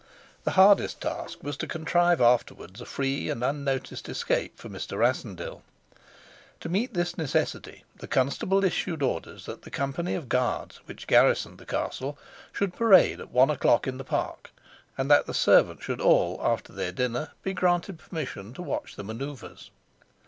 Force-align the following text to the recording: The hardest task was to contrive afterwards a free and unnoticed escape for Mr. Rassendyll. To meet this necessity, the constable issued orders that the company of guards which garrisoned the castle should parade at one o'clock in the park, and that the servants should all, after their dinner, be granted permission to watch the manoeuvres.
The 0.45 0.51
hardest 0.57 0.99
task 0.99 1.43
was 1.43 1.55
to 1.57 1.67
contrive 1.67 2.21
afterwards 2.21 2.81
a 2.81 2.87
free 2.87 3.29
and 3.29 3.43
unnoticed 3.43 4.09
escape 4.09 4.57
for 4.57 4.67
Mr. 4.67 4.97
Rassendyll. 4.97 5.61
To 6.61 6.69
meet 6.69 6.95
this 6.95 7.19
necessity, 7.19 7.83
the 7.99 8.07
constable 8.07 8.63
issued 8.63 9.03
orders 9.03 9.45
that 9.45 9.61
the 9.61 9.69
company 9.69 10.15
of 10.15 10.27
guards 10.27 10.77
which 10.85 11.05
garrisoned 11.05 11.59
the 11.59 11.67
castle 11.67 12.17
should 12.51 12.73
parade 12.73 13.19
at 13.19 13.29
one 13.29 13.51
o'clock 13.51 13.85
in 13.85 13.97
the 13.99 14.03
park, 14.03 14.49
and 14.97 15.11
that 15.11 15.27
the 15.27 15.35
servants 15.35 15.83
should 15.85 16.01
all, 16.01 16.39
after 16.43 16.73
their 16.73 16.91
dinner, 16.91 17.29
be 17.43 17.53
granted 17.53 17.99
permission 17.99 18.55
to 18.55 18.63
watch 18.63 18.95
the 18.95 19.03
manoeuvres. 19.03 19.69